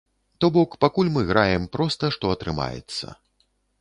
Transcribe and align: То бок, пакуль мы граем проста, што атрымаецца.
То 0.43 0.49
бок, 0.55 0.77
пакуль 0.85 1.11
мы 1.17 1.23
граем 1.31 1.67
проста, 1.75 2.11
што 2.17 2.33
атрымаецца. 2.39 3.15